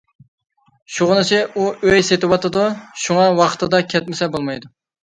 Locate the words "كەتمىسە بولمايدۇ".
3.95-4.79